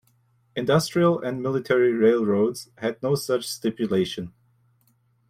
[0.55, 4.33] Industrial and military railroads had no such stipulation.